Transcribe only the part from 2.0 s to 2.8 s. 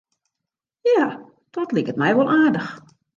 my wol aardich.